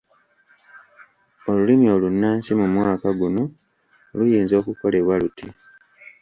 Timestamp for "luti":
5.21-5.47